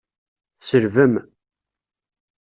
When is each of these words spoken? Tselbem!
Tselbem! 0.59 1.15